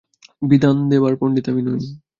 বিধান 0.41 0.75
দেবার 0.91 1.13
পণ্ডিত 1.17 1.45
আমি 1.51 1.61
নই। 1.61 1.79